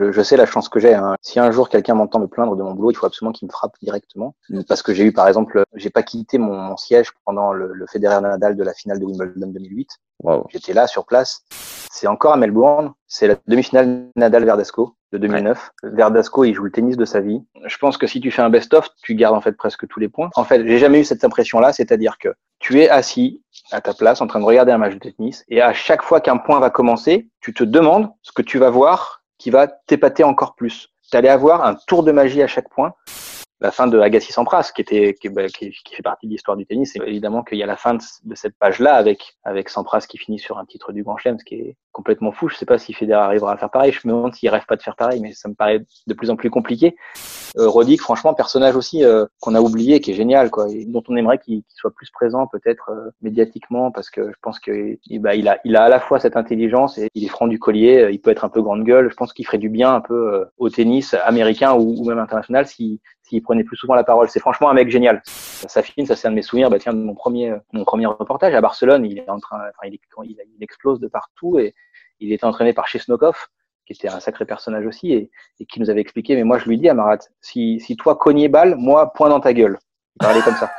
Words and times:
Je, 0.00 0.12
je 0.12 0.22
sais 0.22 0.36
la 0.36 0.46
chance 0.46 0.68
que 0.68 0.78
j'ai. 0.80 0.94
hein. 0.94 1.14
Si 1.22 1.40
un 1.40 1.50
jour 1.50 1.68
quelqu'un 1.68 1.94
m'entend 1.94 2.20
me 2.20 2.26
plaindre 2.26 2.56
de 2.56 2.62
mon 2.62 2.72
boulot, 2.74 2.90
il 2.90 2.94
faut 2.94 3.06
absolument 3.06 3.32
qu'il 3.32 3.46
me 3.46 3.52
frappe 3.52 3.74
directement. 3.82 4.34
Parce 4.68 4.82
que 4.82 4.94
j'ai 4.94 5.04
eu, 5.04 5.12
par 5.12 5.26
exemple, 5.28 5.64
j'ai 5.74 5.90
pas 5.90 6.02
quitté 6.02 6.38
mon, 6.38 6.56
mon 6.56 6.76
siège 6.76 7.10
pendant 7.24 7.52
le, 7.52 7.72
le 7.72 7.86
Federer 7.86 8.20
Nadal 8.20 8.56
de 8.56 8.62
la 8.64 8.74
finale 8.74 9.00
de 9.00 9.04
Wimbledon 9.04 9.48
2008. 9.48 9.88
Waouh. 10.22 10.44
J'étais 10.50 10.72
là 10.72 10.86
sur 10.86 11.06
place. 11.06 11.42
C'est 11.90 12.06
encore 12.06 12.32
à 12.32 12.36
Melbourne. 12.36 12.92
C'est 13.06 13.26
la 13.26 13.34
demi-finale 13.46 14.08
Nadal-Verdasco 14.14 14.94
de 15.12 15.18
2009. 15.18 15.70
Verdasco, 15.84 16.44
il 16.44 16.54
joue 16.54 16.64
le 16.64 16.70
tennis 16.70 16.96
de 16.96 17.04
sa 17.04 17.20
vie. 17.20 17.42
Je 17.64 17.78
pense 17.78 17.96
que 17.96 18.06
si 18.06 18.20
tu 18.20 18.30
fais 18.30 18.42
un 18.42 18.50
best-of, 18.50 18.88
tu 19.02 19.14
gardes 19.14 19.34
en 19.34 19.40
fait 19.40 19.52
presque 19.52 19.88
tous 19.88 19.98
les 19.98 20.08
points. 20.08 20.28
En 20.36 20.44
fait, 20.44 20.66
j'ai 20.66 20.78
jamais 20.78 21.00
eu 21.00 21.04
cette 21.04 21.24
impression-là, 21.24 21.72
c'est-à-dire 21.72 22.18
que 22.18 22.28
tu 22.58 22.80
es 22.82 22.88
assis 22.90 23.42
à 23.72 23.80
ta 23.80 23.94
place 23.94 24.20
en 24.20 24.26
train 24.26 24.40
de 24.40 24.44
regarder 24.44 24.70
un 24.72 24.78
match 24.78 24.94
de 24.94 24.98
tennis 24.98 25.44
et 25.48 25.62
à 25.62 25.72
chaque 25.72 26.02
fois 26.02 26.20
qu'un 26.20 26.36
point 26.36 26.60
va 26.60 26.70
commencer, 26.70 27.28
tu 27.40 27.54
te 27.54 27.64
demandes 27.64 28.10
ce 28.22 28.32
que 28.32 28.42
tu 28.42 28.58
vas 28.58 28.70
voir 28.70 29.17
qui 29.38 29.50
va 29.50 29.66
t'épater 29.66 30.24
encore 30.24 30.54
plus. 30.54 30.88
Tu 31.10 31.16
allais 31.16 31.28
avoir 31.28 31.64
un 31.64 31.74
tour 31.74 32.02
de 32.02 32.12
magie 32.12 32.42
à 32.42 32.46
chaque 32.46 32.68
point. 32.68 32.94
La 33.60 33.72
fin 33.72 33.88
de 33.88 33.98
Agassi 33.98 34.32
Sampras, 34.32 34.70
qui 34.74 34.82
était 34.82 35.14
qui, 35.14 35.28
bah, 35.28 35.48
qui, 35.48 35.70
qui 35.70 35.94
fait 35.94 36.02
partie 36.02 36.26
de 36.26 36.32
l'histoire 36.32 36.56
du 36.56 36.64
tennis, 36.64 36.92
c'est 36.92 37.06
évidemment 37.06 37.42
qu'il 37.42 37.58
y 37.58 37.62
a 37.62 37.66
la 37.66 37.76
fin 37.76 37.94
de, 37.94 38.02
de 38.24 38.34
cette 38.36 38.56
page-là 38.56 38.94
avec 38.94 39.36
avec 39.42 39.68
Sampras 39.68 40.06
qui 40.08 40.16
finit 40.16 40.38
sur 40.38 40.58
un 40.58 40.64
titre 40.64 40.92
du 40.92 41.02
Grand 41.02 41.16
Chelem, 41.16 41.38
ce 41.38 41.44
qui 41.44 41.56
est 41.56 41.76
complètement 41.90 42.30
fou. 42.30 42.48
Je 42.48 42.56
sais 42.56 42.66
pas 42.66 42.78
si 42.78 42.92
Federer 42.92 43.20
arrivera 43.20 43.52
à 43.52 43.56
faire 43.56 43.70
pareil. 43.70 43.90
Je 43.90 44.06
me 44.06 44.12
demande 44.12 44.32
s'il 44.34 44.48
rêve 44.50 44.64
pas 44.66 44.76
de 44.76 44.82
faire 44.82 44.94
pareil, 44.94 45.20
mais 45.20 45.32
ça 45.32 45.48
me 45.48 45.54
paraît 45.54 45.80
de 46.06 46.14
plus 46.14 46.30
en 46.30 46.36
plus 46.36 46.50
compliqué. 46.50 46.94
Euh, 47.56 47.68
Roddick, 47.68 48.00
franchement, 48.00 48.32
personnage 48.34 48.76
aussi 48.76 49.04
euh, 49.04 49.26
qu'on 49.40 49.56
a 49.56 49.60
oublié, 49.60 50.00
qui 50.00 50.12
est 50.12 50.14
génial, 50.14 50.50
quoi, 50.50 50.68
et 50.70 50.84
dont 50.84 51.02
on 51.08 51.16
aimerait 51.16 51.38
qu'il 51.38 51.64
qu'il 51.64 51.76
soit 51.76 51.90
plus 51.90 52.10
présent 52.10 52.46
peut-être 52.46 52.90
euh, 52.90 53.10
médiatiquement, 53.22 53.90
parce 53.90 54.10
que 54.10 54.30
je 54.30 54.36
pense 54.40 54.60
que 54.60 54.96
bah, 55.18 55.34
il 55.34 55.48
a 55.48 55.58
il 55.64 55.74
a 55.74 55.82
à 55.82 55.88
la 55.88 55.98
fois 55.98 56.20
cette 56.20 56.36
intelligence 56.36 56.96
et 56.98 57.08
il 57.14 57.24
est 57.24 57.28
franc 57.28 57.48
du 57.48 57.58
collier. 57.58 57.98
euh, 58.02 58.12
Il 58.12 58.20
peut 58.20 58.30
être 58.30 58.44
un 58.44 58.48
peu 58.50 58.62
grande 58.62 58.84
gueule. 58.84 59.10
Je 59.10 59.16
pense 59.16 59.32
qu'il 59.32 59.44
ferait 59.46 59.58
du 59.58 59.68
bien 59.68 59.92
un 59.92 60.00
peu 60.00 60.34
euh, 60.34 60.44
au 60.58 60.70
tennis 60.70 61.14
américain 61.24 61.74
ou, 61.74 61.96
ou 61.98 62.04
même 62.04 62.18
international 62.20 62.66
si 62.68 63.00
s'il 63.28 63.42
prenait 63.42 63.64
plus 63.64 63.76
souvent 63.76 63.94
la 63.94 64.04
parole. 64.04 64.28
C'est 64.28 64.40
franchement 64.40 64.70
un 64.70 64.74
mec 64.74 64.90
génial. 64.90 65.22
Ça 65.24 65.82
fine, 65.82 66.06
ça 66.06 66.16
c'est 66.16 66.28
un 66.28 66.30
de 66.30 66.36
mes 66.36 66.42
souvenirs. 66.42 66.70
Bah 66.70 66.78
tiens, 66.78 66.92
mon 66.92 67.14
premier 67.14 67.54
mon 67.72 67.84
premier 67.84 68.06
reportage 68.06 68.54
à 68.54 68.60
Barcelone, 68.60 69.04
il 69.04 69.18
est 69.18 69.28
en 69.28 69.38
train, 69.38 69.58
enfin 69.58 69.88
il, 69.88 69.98
explose 70.60 71.00
de 71.00 71.08
partout 71.08 71.58
et 71.58 71.74
il 72.20 72.32
était 72.32 72.44
entraîné 72.44 72.72
par 72.72 72.88
Chesnokov, 72.88 73.36
qui 73.86 73.92
était 73.92 74.08
un 74.08 74.20
sacré 74.20 74.44
personnage 74.44 74.86
aussi 74.86 75.12
et, 75.12 75.30
qui 75.66 75.80
nous 75.80 75.90
avait 75.90 76.00
expliqué. 76.00 76.36
Mais 76.36 76.44
moi 76.44 76.58
je 76.58 76.66
lui 76.66 76.78
dis 76.78 76.88
à 76.88 76.94
Marat, 76.94 77.18
si 77.40 77.80
si 77.80 77.96
toi 77.96 78.16
cogné 78.16 78.48
balle, 78.48 78.76
moi 78.76 79.12
point 79.12 79.28
dans 79.28 79.40
ta 79.40 79.52
gueule. 79.52 79.78
Il 80.16 80.18
parlait 80.18 80.42
comme 80.42 80.56
ça. 80.56 80.70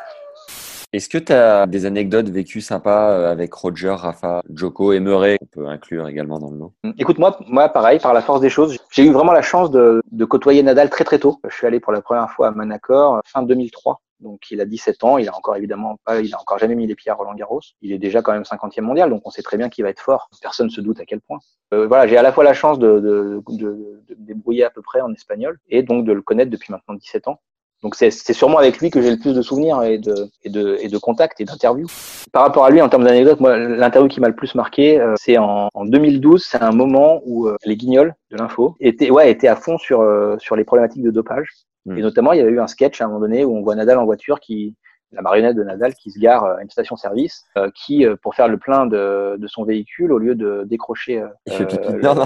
Est-ce 0.91 1.07
que 1.07 1.19
tu 1.19 1.31
as 1.31 1.67
des 1.67 1.85
anecdotes 1.85 2.29
vécues 2.29 2.61
sympas 2.61 3.11
euh, 3.11 3.31
avec 3.31 3.53
Roger, 3.53 3.91
Rafa, 3.91 4.41
Joko 4.51 4.91
et 4.91 4.99
Murray 4.99 5.37
qu'on 5.37 5.45
peut 5.45 5.67
inclure 5.67 6.07
également 6.07 6.39
dans 6.39 6.49
le 6.49 6.57
lot? 6.57 6.73
Écoute, 6.97 7.19
moi, 7.19 7.37
moi, 7.47 7.69
pareil, 7.69 7.99
par 7.99 8.13
la 8.13 8.23
force 8.23 8.41
des 8.41 8.49
choses, 8.49 8.75
j'ai 8.91 9.05
eu 9.05 9.11
vraiment 9.11 9.31
la 9.31 9.43
chance 9.43 9.69
de, 9.69 10.01
de 10.11 10.25
côtoyer 10.25 10.63
Nadal 10.63 10.89
très 10.89 11.03
très 11.03 11.19
tôt. 11.19 11.39
Je 11.47 11.55
suis 11.55 11.67
allé 11.67 11.79
pour 11.79 11.93
la 11.93 12.01
première 12.01 12.31
fois 12.31 12.47
à 12.47 12.51
Manacor 12.51 13.21
fin 13.25 13.43
2003. 13.43 14.01
Donc 14.19 14.51
il 14.51 14.59
a 14.61 14.65
17 14.65 15.03
ans, 15.03 15.17
il 15.17 15.29
a 15.29 15.35
encore 15.35 15.55
évidemment 15.55 15.97
pas, 16.03 16.19
il 16.19 16.33
a 16.33 16.41
encore 16.41 16.57
jamais 16.57 16.75
mis 16.75 16.87
les 16.87 16.95
pieds 16.95 17.11
à 17.11 17.13
Roland 17.13 17.35
Garros. 17.35 17.61
Il 17.81 17.93
est 17.93 17.99
déjà 17.99 18.21
quand 18.21 18.33
même 18.33 18.41
50e 18.41 18.81
mondial, 18.81 19.09
donc 19.09 19.21
on 19.25 19.29
sait 19.29 19.43
très 19.43 19.57
bien 19.57 19.69
qu'il 19.69 19.83
va 19.83 19.91
être 19.91 20.01
fort. 20.01 20.29
Personne 20.41 20.69
se 20.69 20.81
doute 20.81 20.99
à 20.99 21.05
quel 21.05 21.21
point. 21.21 21.39
Euh, 21.73 21.87
voilà, 21.87 22.07
j'ai 22.07 22.17
à 22.17 22.21
la 22.21 22.33
fois 22.33 22.43
la 22.43 22.53
chance 22.53 22.79
de, 22.79 22.99
de, 22.99 23.41
de, 23.47 24.01
de 24.07 24.15
débrouiller 24.17 24.65
à 24.65 24.71
peu 24.71 24.81
près 24.81 25.01
en 25.01 25.13
espagnol 25.13 25.57
et 25.69 25.83
donc 25.83 26.05
de 26.05 26.11
le 26.11 26.21
connaître 26.21 26.51
depuis 26.51 26.73
maintenant 26.73 26.95
17 26.95 27.27
ans. 27.27 27.39
Donc 27.81 27.95
c'est 27.95 28.11
c'est 28.11 28.33
sûrement 28.33 28.57
avec 28.57 28.79
lui 28.79 28.89
que 28.89 29.01
j'ai 29.01 29.09
le 29.11 29.17
plus 29.17 29.33
de 29.33 29.41
souvenirs 29.41 29.83
et 29.83 29.97
de 29.97 30.29
et 30.43 30.49
de 30.49 30.77
et 30.81 30.89
de 30.89 30.97
contacts 30.97 31.39
et 31.39 31.45
d'interviews. 31.45 31.87
Par 32.33 32.43
rapport 32.43 32.65
à 32.65 32.69
lui 32.71 32.81
en 32.81 32.89
termes 32.89 33.05
d'anecdotes, 33.05 33.39
moi 33.39 33.57
l'interview 33.57 34.09
qui 34.09 34.19
m'a 34.19 34.27
le 34.27 34.35
plus 34.35 34.53
marqué, 34.55 34.99
euh, 34.99 35.13
c'est 35.17 35.37
en, 35.37 35.69
en 35.73 35.85
2012. 35.85 36.43
C'est 36.45 36.61
un 36.61 36.71
moment 36.73 37.21
où 37.25 37.47
euh, 37.47 37.55
les 37.65 37.77
Guignols 37.77 38.13
de 38.31 38.37
l'info 38.37 38.75
étaient 38.81 39.09
ouais 39.11 39.31
étaient 39.31 39.47
à 39.47 39.55
fond 39.55 39.77
sur 39.77 40.01
euh, 40.01 40.35
sur 40.39 40.55
les 40.57 40.65
problématiques 40.65 41.03
de 41.03 41.11
dopage. 41.11 41.47
Mm. 41.85 41.97
Et 41.97 42.01
notamment 42.01 42.33
il 42.33 42.39
y 42.39 42.41
avait 42.41 42.51
eu 42.51 42.59
un 42.59 42.67
sketch 42.67 42.99
à 42.99 43.05
un 43.05 43.07
moment 43.07 43.21
donné 43.21 43.45
où 43.45 43.55
on 43.55 43.61
voit 43.61 43.75
Nadal 43.75 43.97
en 43.97 44.05
voiture 44.05 44.39
qui 44.41 44.75
la 45.11 45.21
marionnette 45.21 45.55
de 45.55 45.63
Nadal 45.63 45.95
qui 45.95 46.11
se 46.11 46.19
gare 46.19 46.43
à 46.43 46.61
une 46.61 46.69
station-service, 46.69 47.45
euh, 47.57 47.69
qui 47.73 48.05
euh, 48.05 48.15
pour 48.21 48.35
faire 48.35 48.47
le 48.47 48.57
plein 48.57 48.85
de, 48.85 49.37
de 49.39 49.47
son 49.47 49.63
véhicule 49.63 50.11
au 50.11 50.19
lieu 50.19 50.35
de 50.35 50.63
décrocher. 50.65 51.19
euh, 51.21 51.27
Il 51.47 51.53
fait 51.53 51.65
pipi 51.65 51.87
euh, 51.87 51.91
le- 51.93 52.01
non? 52.01 52.25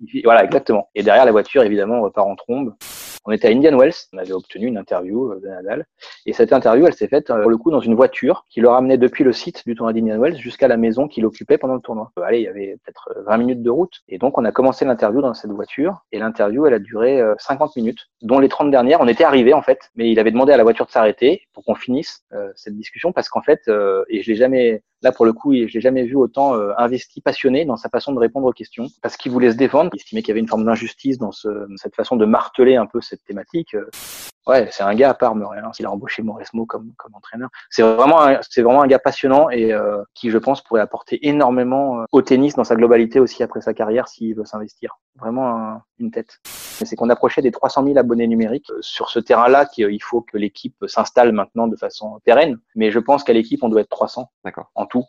il 0.00 0.20
Voilà, 0.24 0.44
exactement. 0.44 0.88
Et 0.94 1.02
derrière 1.02 1.24
la 1.24 1.32
voiture, 1.32 1.62
évidemment, 1.64 1.96
on 1.98 2.02
repart 2.02 2.28
en 2.28 2.36
trombe. 2.36 2.74
On 3.24 3.32
était 3.32 3.48
à 3.48 3.50
Indian 3.50 3.76
Wells, 3.78 3.94
on 4.12 4.18
avait 4.18 4.32
obtenu 4.32 4.66
une 4.66 4.76
interview 4.76 5.32
euh, 5.32 5.40
de 5.40 5.48
Nadal. 5.48 5.86
Et 6.26 6.32
cette 6.32 6.52
interview, 6.52 6.86
elle 6.86 6.94
s'est 6.94 7.08
faite, 7.08 7.30
euh, 7.30 7.40
pour 7.40 7.50
le 7.50 7.56
coup, 7.56 7.70
dans 7.70 7.80
une 7.80 7.94
voiture 7.94 8.44
qui 8.50 8.60
le 8.60 8.68
ramenait 8.68 8.98
depuis 8.98 9.24
le 9.24 9.32
site 9.32 9.62
du 9.66 9.74
tournoi 9.74 9.92
d'Indian 9.92 10.18
Wells 10.18 10.36
jusqu'à 10.36 10.68
la 10.68 10.76
maison 10.76 11.08
qu'il 11.08 11.24
occupait 11.24 11.58
pendant 11.58 11.74
le 11.74 11.80
tournoi. 11.80 12.12
Euh, 12.18 12.22
allez, 12.22 12.38
il 12.38 12.44
y 12.44 12.48
avait 12.48 12.76
peut-être 12.84 13.10
euh, 13.16 13.22
20 13.26 13.36
minutes 13.38 13.62
de 13.62 13.70
route. 13.70 14.02
Et 14.08 14.18
donc, 14.18 14.38
on 14.38 14.44
a 14.44 14.52
commencé 14.52 14.84
l'interview 14.84 15.22
dans 15.22 15.34
cette 15.34 15.50
voiture. 15.50 16.04
Et 16.12 16.18
l'interview, 16.18 16.66
elle 16.66 16.74
a 16.74 16.78
duré 16.78 17.20
euh, 17.20 17.34
50 17.38 17.76
minutes, 17.76 18.08
dont 18.22 18.38
les 18.38 18.48
30 18.48 18.70
dernières, 18.70 19.00
on 19.00 19.08
était 19.08 19.24
arrivés, 19.24 19.54
en 19.54 19.62
fait. 19.62 19.90
Mais 19.96 20.10
il 20.10 20.18
avait 20.18 20.30
demandé 20.30 20.52
à 20.52 20.56
la 20.56 20.62
voiture 20.62 20.86
de 20.86 20.90
s'arrêter 20.90 21.42
pour 21.52 21.64
qu'on 21.64 21.74
finisse 21.74 22.24
cette 22.56 22.76
discussion 22.76 23.12
parce 23.12 23.28
qu'en 23.28 23.42
fait, 23.42 23.60
et 24.08 24.22
je 24.22 24.30
l'ai 24.30 24.36
jamais, 24.36 24.82
là, 25.04 25.12
pour 25.12 25.26
le 25.26 25.32
coup, 25.32 25.54
je 25.54 25.72
l'ai 25.72 25.80
jamais 25.80 26.04
vu 26.04 26.16
autant 26.16 26.56
euh, 26.56 26.72
investi, 26.78 27.20
passionné 27.20 27.64
dans 27.64 27.76
sa 27.76 27.88
façon 27.88 28.12
de 28.12 28.18
répondre 28.18 28.46
aux 28.46 28.52
questions 28.52 28.86
parce 29.02 29.16
qu'il 29.16 29.30
voulait 29.30 29.52
se 29.52 29.56
défendre. 29.56 29.90
Il 29.92 29.98
estimait 29.98 30.22
qu'il 30.22 30.30
y 30.30 30.32
avait 30.32 30.40
une 30.40 30.48
forme 30.48 30.64
d'injustice 30.64 31.18
dans 31.18 31.30
ce, 31.30 31.48
cette 31.76 31.94
façon 31.94 32.16
de 32.16 32.24
marteler 32.24 32.74
un 32.74 32.86
peu 32.86 33.00
cette 33.00 33.22
thématique. 33.24 33.76
Ouais, 34.46 34.68
c'est 34.70 34.82
un 34.82 34.94
gars 34.94 35.10
à 35.10 35.14
part 35.14 35.34
Murray. 35.34 35.58
Hein, 35.58 35.72
s'il 35.72 35.86
a 35.86 35.90
embauché 35.90 36.22
Mauresmo 36.22 36.66
comme, 36.66 36.92
comme 36.98 37.14
entraîneur. 37.14 37.48
C'est 37.70 37.82
vraiment, 37.82 38.20
un- 38.22 38.40
c'est 38.48 38.60
vraiment 38.62 38.82
un 38.82 38.86
gars 38.86 38.98
passionnant 38.98 39.48
et 39.48 39.72
euh, 39.72 40.02
qui, 40.14 40.30
je 40.30 40.36
pense, 40.38 40.60
pourrait 40.62 40.82
apporter 40.82 41.26
énormément 41.26 42.00
euh, 42.00 42.04
au 42.12 42.20
tennis 42.20 42.54
dans 42.54 42.64
sa 42.64 42.76
globalité 42.76 43.20
aussi 43.20 43.42
après 43.42 43.60
sa 43.62 43.72
carrière 43.72 44.06
s'il 44.08 44.34
veut 44.34 44.44
s'investir. 44.44 44.98
Vraiment 45.18 45.48
un- 45.48 45.82
une 45.98 46.10
tête. 46.10 46.40
Mais 46.80 46.86
C'est 46.86 46.96
qu'on 46.96 47.08
approchait 47.08 47.40
des 47.40 47.52
300 47.52 47.84
000 47.84 47.96
abonnés 47.98 48.26
numériques 48.26 48.68
Euh, 48.70 48.78
sur 48.82 49.08
ce 49.08 49.18
terrain-là 49.18 49.64
qu'il 49.66 50.02
faut 50.02 50.20
que 50.20 50.36
l'équipe 50.36 50.76
s'installe 50.88 51.32
maintenant 51.32 51.66
de 51.66 51.76
façon 51.76 52.20
pérenne. 52.24 52.58
Mais 52.74 52.90
je 52.90 52.98
pense 52.98 53.24
qu'à 53.24 53.32
l'équipe, 53.32 53.62
on 53.62 53.68
doit 53.68 53.80
être 53.80 53.88
300 53.88 54.30
D'accord. 54.44 54.70
en 54.74 54.84
tout. 54.86 55.04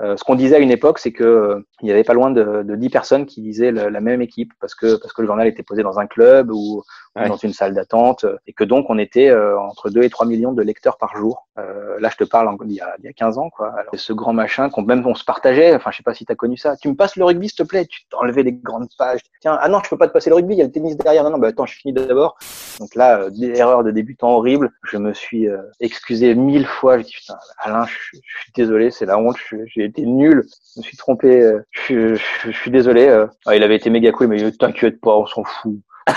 Euh, 0.00 0.16
ce 0.16 0.24
qu'on 0.24 0.34
disait 0.34 0.56
à 0.56 0.58
une 0.60 0.70
époque, 0.70 0.98
c'est 0.98 1.12
que 1.12 1.24
euh, 1.24 1.66
il 1.82 1.88
y 1.88 1.92
avait 1.92 2.04
pas 2.04 2.14
loin 2.14 2.30
de, 2.30 2.62
de 2.62 2.74
10 2.76 2.88
personnes 2.90 3.26
qui 3.26 3.42
disaient 3.42 3.70
le- 3.70 3.88
la 3.90 4.00
même 4.00 4.22
équipe 4.22 4.52
parce 4.60 4.74
que 4.74 4.96
parce 4.96 5.12
que 5.12 5.20
le 5.22 5.26
journal 5.26 5.46
était 5.46 5.62
posé 5.62 5.82
dans 5.82 5.98
un 5.98 6.06
club 6.06 6.50
ou, 6.50 6.78
ou 6.78 6.82
Ouais. 7.16 7.28
dans 7.28 7.36
une 7.36 7.52
salle 7.52 7.74
d'attente 7.74 8.24
et 8.46 8.52
que 8.52 8.62
donc 8.62 8.86
on 8.88 8.96
était 8.96 9.28
euh, 9.30 9.58
entre 9.58 9.90
2 9.90 10.02
et 10.04 10.10
3 10.10 10.26
millions 10.26 10.52
de 10.52 10.62
lecteurs 10.62 10.96
par 10.96 11.16
jour. 11.16 11.48
Euh, 11.58 11.98
là, 11.98 12.08
je 12.08 12.16
te 12.16 12.22
parle 12.24 12.56
il 12.66 12.72
y 12.72 12.80
a, 12.80 12.94
il 13.00 13.04
y 13.04 13.08
a 13.08 13.12
15 13.12 13.36
ans 13.36 13.50
quoi. 13.50 13.72
Alors, 13.76 13.92
ce 13.94 14.12
grand 14.12 14.32
machin 14.32 14.70
qu'on 14.70 14.82
même 14.82 15.04
on 15.06 15.14
se 15.16 15.24
partageait. 15.24 15.74
Enfin, 15.74 15.90
je 15.90 15.96
sais 15.98 16.02
pas 16.04 16.14
si 16.14 16.24
tu 16.24 16.32
as 16.32 16.36
connu 16.36 16.56
ça. 16.56 16.76
Tu 16.76 16.88
me 16.88 16.94
passes 16.94 17.16
le 17.16 17.24
rugby, 17.24 17.48
s'il 17.48 17.58
te 17.58 17.62
plaît? 17.64 17.84
Tu 17.86 18.02
t'enlevais 18.10 18.42
les 18.44 18.52
grandes 18.52 18.88
pages. 18.96 19.20
Tiens, 19.40 19.58
ah 19.60 19.68
non, 19.68 19.80
je 19.84 19.90
peux 19.90 19.98
pas 19.98 20.06
te 20.08 20.12
passer 20.12 20.30
le 20.30 20.36
rugby. 20.36 20.54
Il 20.54 20.58
y 20.58 20.62
a 20.62 20.66
le 20.66 20.70
tennis 20.72 20.96
derrière. 20.96 21.24
Non, 21.24 21.30
non, 21.30 21.38
bah 21.38 21.48
attends, 21.48 21.66
je 21.66 21.74
finis 21.74 21.92
d'abord. 21.92 22.38
Donc 22.78 22.94
là, 22.94 23.22
euh, 23.22 23.30
des 23.30 23.58
erreurs 23.58 23.82
de 23.84 23.90
débutant 23.90 24.30
horribles. 24.30 24.70
Je 24.84 24.96
me 24.96 25.12
suis 25.12 25.48
euh, 25.48 25.58
excusé 25.80 26.34
mille 26.36 26.64
fois. 26.66 26.96
Je 26.98 27.02
dis 27.04 27.12
putain, 27.12 27.36
Alain, 27.58 27.84
je, 27.86 27.92
je 28.12 28.40
suis 28.42 28.52
désolé, 28.54 28.90
c'est 28.92 29.04
la 29.06 29.18
honte. 29.18 29.36
J'ai 29.66 29.88
été 29.90 30.06
nul. 30.06 30.44
Je 30.74 30.80
me 30.80 30.82
suis 30.84 30.96
trompé. 30.96 31.40
euh, 31.42 31.60
Je, 31.70 32.14
je- 32.14 32.50
je 32.50 32.50
suis 32.56 32.70
désolé. 32.70 33.06
euh. 33.08 33.26
Ah, 33.46 33.54
il 33.56 33.62
avait 33.62 33.76
été 33.76 33.90
méga 33.90 34.10
cool, 34.12 34.28
mais 34.28 34.50
t'inquiète 34.52 35.00
pas, 35.00 35.16
on 35.16 35.26
s'en 35.26 35.44
fout. 35.44 35.76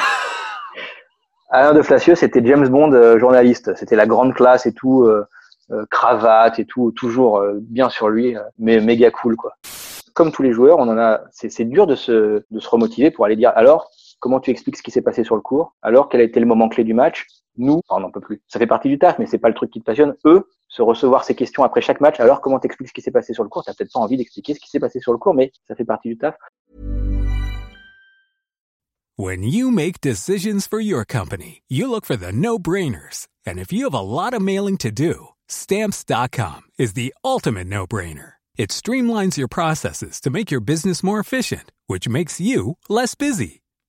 Alain 1.49 1.73
de 1.73 1.81
Flacieux, 1.81 2.15
c'était 2.15 2.43
James 2.45 2.67
Bond 2.67 2.93
euh, 2.93 3.19
journaliste. 3.19 3.75
C'était 3.75 3.95
la 3.95 4.07
grande 4.07 4.33
classe 4.33 4.65
et 4.65 4.73
tout, 4.73 5.03
euh, 5.03 5.25
euh, 5.71 5.85
cravate 5.91 6.57
et 6.59 6.65
tout, 6.65 6.91
toujours 6.91 7.43
bien 7.61 7.89
sur 7.89 8.09
lui, 8.09 8.35
mais 8.57 8.79
méga 8.79 9.11
cool 9.11 9.35
quoi. 9.35 9.53
Comme 10.13 10.31
tous 10.31 10.41
les 10.43 10.51
joueurs, 10.51 10.77
on 10.79 10.87
en 10.89 10.97
a. 10.97 11.21
C'est 11.31 11.49
c'est 11.49 11.65
dur 11.65 11.87
de 11.87 11.95
se 11.95 12.43
de 12.49 12.59
se 12.59 12.69
remotiver 12.69 13.11
pour 13.11 13.25
aller 13.25 13.35
dire 13.35 13.51
alors 13.55 13.89
comment 14.23 14.39
tu 14.39 14.51
expliques 14.51 14.77
ce 14.77 14.81
qui 14.81 14.89
s'est 14.89 15.01
passé 15.01 15.25
sur 15.25 15.35
le 15.35 15.41
cours, 15.41 15.75
alors 15.81 16.07
quel 16.07 16.21
a 16.21 16.23
été 16.23 16.39
le 16.39 16.45
moment 16.45 16.69
clé 16.69 16.85
du 16.85 16.93
match. 16.93 17.27
Nous, 17.57 17.81
on 17.89 17.99
n'en 17.99 18.09
peut 18.09 18.21
plus. 18.21 18.41
Ça 18.47 18.57
fait 18.57 18.65
partie 18.65 18.87
du 18.87 18.97
taf, 18.97 19.19
mais 19.19 19.25
c'est 19.25 19.37
pas 19.37 19.49
le 19.49 19.53
truc 19.53 19.69
qui 19.69 19.81
te 19.81 19.83
passionne. 19.83 20.15
Eux, 20.25 20.47
se 20.69 20.81
recevoir 20.81 21.25
ces 21.25 21.35
questions 21.35 21.61
après 21.63 21.81
chaque 21.81 21.99
match. 21.99 22.21
Alors 22.21 22.39
comment 22.39 22.57
t'expliques 22.57 22.87
ce 22.87 22.93
qui 22.93 23.01
s'est 23.01 23.11
passé 23.11 23.33
sur 23.33 23.43
le 23.43 23.49
cours? 23.49 23.65
T'as 23.65 23.73
peut-être 23.73 23.91
pas 23.91 23.99
envie 23.99 24.15
d'expliquer 24.15 24.53
ce 24.53 24.61
qui 24.61 24.69
s'est 24.69 24.79
passé 24.79 25.01
sur 25.01 25.11
le 25.11 25.17
cours, 25.17 25.33
mais 25.33 25.51
ça 25.67 25.75
fait 25.75 25.83
partie 25.83 26.07
du 26.07 26.17
taf. 26.17 26.35
When 29.17 29.43
you 29.43 29.69
make 29.69 29.99
decisions 29.99 30.65
for 30.67 30.79
your 30.79 31.03
company, 31.05 31.61
you 31.67 31.87
look 31.89 32.05
for 32.05 32.15
the 32.15 32.31
no-brainers. 32.31 33.27
And 33.45 33.59
if 33.59 33.73
you 33.73 33.83
have 33.83 33.93
a 33.93 34.01
lot 34.01 34.33
of 34.33 34.41
mailing 34.41 34.77
to 34.77 34.89
do, 34.89 35.33
stamps.com 35.49 36.61
is 36.79 36.93
the 36.93 37.13
ultimate 37.25 37.67
no-brainer. 37.67 38.35
It 38.57 38.69
streamlines 38.69 39.35
your 39.37 39.49
processes 39.49 40.21
to 40.21 40.29
make 40.29 40.49
your 40.49 40.61
business 40.61 41.03
more 41.03 41.19
efficient, 41.19 41.73
which 41.87 42.07
makes 42.07 42.39
you 42.39 42.77
less 42.89 43.15
busy. 43.15 43.62